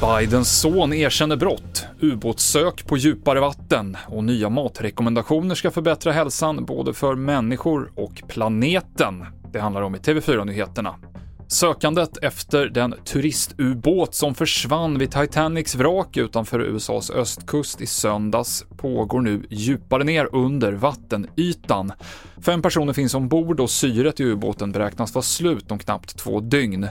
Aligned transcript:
Bidens 0.00 0.60
son 0.60 0.92
erkänner 0.92 1.36
brott, 1.36 1.86
ubåtssök 2.00 2.86
på 2.86 2.96
djupare 2.96 3.40
vatten 3.40 3.96
och 4.08 4.24
nya 4.24 4.48
matrekommendationer 4.48 5.54
ska 5.54 5.70
förbättra 5.70 6.12
hälsan 6.12 6.64
både 6.64 6.94
för 6.94 7.14
människor 7.14 7.92
och 7.96 8.22
planeten. 8.28 9.26
Det 9.52 9.60
handlar 9.60 9.82
om 9.82 9.94
i 9.94 9.98
TV4-nyheterna. 9.98 10.94
Sökandet 11.52 12.16
efter 12.22 12.66
den 12.66 12.94
turistubåt 13.04 14.14
som 14.14 14.34
försvann 14.34 14.98
vid 14.98 15.10
Titanics 15.10 15.74
vrak 15.74 16.16
utanför 16.16 16.60
USAs 16.60 17.10
östkust 17.10 17.80
i 17.80 17.86
söndags 17.86 18.64
pågår 18.76 19.20
nu 19.20 19.46
djupare 19.48 20.04
ner 20.04 20.34
under 20.34 20.72
vattenytan. 20.72 21.92
Fem 22.42 22.62
personer 22.62 22.92
finns 22.92 23.14
ombord 23.14 23.60
och 23.60 23.70
syret 23.70 24.20
i 24.20 24.24
ubåten 24.24 24.72
beräknas 24.72 25.14
vara 25.14 25.22
slut 25.22 25.70
om 25.70 25.78
knappt 25.78 26.18
två 26.18 26.40
dygn. 26.40 26.88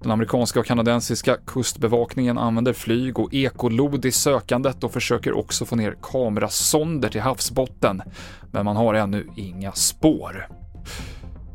Den 0.00 0.10
amerikanska 0.10 0.60
och 0.60 0.66
kanadensiska 0.66 1.36
kustbevakningen 1.46 2.38
använder 2.38 2.72
flyg 2.72 3.18
och 3.18 3.34
ekolod 3.34 4.04
i 4.04 4.12
sökandet 4.12 4.84
och 4.84 4.92
försöker 4.92 5.32
också 5.38 5.64
få 5.64 5.76
ner 5.76 5.96
kamerasonder 6.02 7.08
till 7.08 7.20
havsbotten, 7.20 8.02
men 8.52 8.64
man 8.64 8.76
har 8.76 8.94
ännu 8.94 9.26
inga 9.36 9.72
spår. 9.72 10.61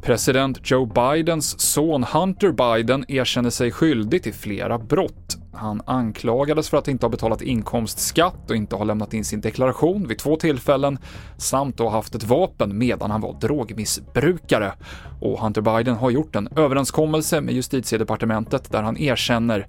President 0.07 0.71
Joe 0.71 0.85
Bidens 0.85 1.59
son 1.59 2.03
Hunter 2.03 2.51
Biden 2.51 3.05
erkänner 3.07 3.49
sig 3.49 3.71
skyldig 3.71 4.23
till 4.23 4.33
flera 4.33 4.77
brott. 4.77 5.37
Han 5.53 5.81
anklagades 5.85 6.69
för 6.69 6.77
att 6.77 6.87
inte 6.87 7.05
ha 7.05 7.09
betalat 7.09 7.41
inkomstskatt 7.41 8.49
och 8.49 8.55
inte 8.55 8.75
ha 8.75 8.83
lämnat 8.83 9.13
in 9.13 9.25
sin 9.25 9.41
deklaration 9.41 10.07
vid 10.07 10.17
två 10.17 10.35
tillfällen 10.35 10.97
samt 11.37 11.79
att 11.79 11.85
ha 11.85 11.91
haft 11.91 12.15
ett 12.15 12.23
vapen 12.23 12.77
medan 12.77 13.11
han 13.11 13.21
var 13.21 13.39
drogmissbrukare. 13.39 14.73
Och 15.21 15.39
Hunter 15.39 15.61
Biden 15.61 15.95
har 15.95 16.09
gjort 16.09 16.35
en 16.35 16.49
överenskommelse 16.55 17.41
med 17.41 17.53
justitiedepartementet 17.53 18.71
där 18.71 18.83
han 18.83 18.97
erkänner. 18.97 19.67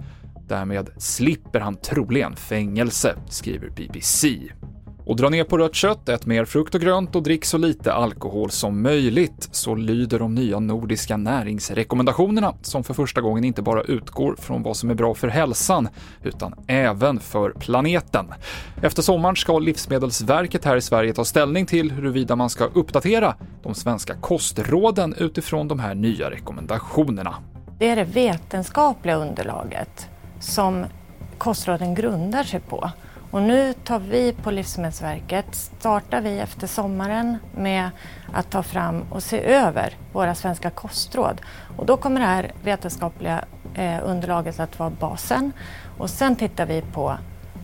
Därmed 0.48 0.90
slipper 0.96 1.60
han 1.60 1.76
troligen 1.76 2.36
fängelse, 2.36 3.14
skriver 3.28 3.70
BBC. 3.70 4.38
Och 5.08 5.16
dra 5.16 5.28
ner 5.28 5.44
på 5.44 5.58
rött 5.58 5.74
kött, 5.74 6.08
ät 6.08 6.26
mer 6.26 6.44
frukt 6.44 6.74
och 6.74 6.80
grönt 6.80 7.16
och 7.16 7.22
drick 7.22 7.44
så 7.44 7.58
lite 7.58 7.92
alkohol 7.92 8.50
som 8.50 8.82
möjligt. 8.82 9.48
Så 9.52 9.74
lyder 9.74 10.18
de 10.18 10.34
nya 10.34 10.58
nordiska 10.58 11.16
näringsrekommendationerna 11.16 12.54
som 12.62 12.84
för 12.84 12.94
första 12.94 13.20
gången 13.20 13.44
inte 13.44 13.62
bara 13.62 13.82
utgår 13.82 14.36
från 14.38 14.62
vad 14.62 14.76
som 14.76 14.90
är 14.90 14.94
bra 14.94 15.14
för 15.14 15.28
hälsan, 15.28 15.88
utan 16.22 16.54
även 16.66 17.20
för 17.20 17.50
planeten. 17.50 18.34
Efter 18.82 19.02
sommaren 19.02 19.36
ska 19.36 19.58
Livsmedelsverket 19.58 20.64
här 20.64 20.76
i 20.76 20.80
Sverige 20.80 21.12
ta 21.12 21.24
ställning 21.24 21.66
till 21.66 21.92
huruvida 21.92 22.36
man 22.36 22.50
ska 22.50 22.64
uppdatera 22.64 23.34
de 23.62 23.74
svenska 23.74 24.14
kostråden 24.14 25.14
utifrån 25.18 25.68
de 25.68 25.78
här 25.78 25.94
nya 25.94 26.30
rekommendationerna. 26.30 27.34
Det 27.78 27.88
är 27.88 27.96
det 27.96 28.04
vetenskapliga 28.04 29.16
underlaget 29.16 30.08
som 30.40 30.84
kostråden 31.38 31.94
grundar 31.94 32.44
sig 32.44 32.60
på. 32.60 32.90
Och 33.30 33.42
nu 33.42 33.72
tar 33.84 33.98
vi 33.98 34.32
på 34.32 34.50
Livsmedelsverket, 34.50 35.46
startar 35.54 36.20
vi 36.20 36.38
efter 36.38 36.66
sommaren 36.66 37.36
med 37.56 37.90
att 38.32 38.50
ta 38.50 38.62
fram 38.62 39.02
och 39.10 39.22
se 39.22 39.40
över 39.40 39.96
våra 40.12 40.34
svenska 40.34 40.70
kostråd. 40.70 41.40
Och 41.76 41.86
då 41.86 41.96
kommer 41.96 42.20
det 42.20 42.26
här 42.26 42.52
vetenskapliga 42.64 43.44
eh, 43.74 43.96
underlaget 44.04 44.60
att 44.60 44.78
vara 44.78 44.90
basen 44.90 45.52
och 45.98 46.10
sen 46.10 46.36
tittar 46.36 46.66
vi 46.66 46.82
på 46.92 47.18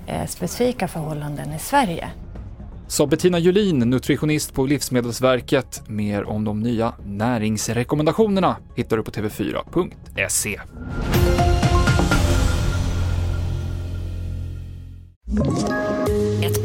eh, 0.07 0.27
specifika 0.27 0.89
förhållanden 0.89 1.53
i 1.53 1.59
Sverige. 1.59 2.11
Sa 2.87 3.07
Bettina 3.07 3.39
Julin, 3.39 3.79
nutritionist 3.79 4.55
på 4.55 4.67
Livsmedelsverket. 4.67 5.83
Mer 5.87 6.25
om 6.25 6.45
de 6.45 6.61
nya 6.61 6.93
näringsrekommendationerna 7.05 8.57
hittar 8.77 8.97
du 8.97 9.03
på 9.03 9.11
tv4.se. 9.11 10.61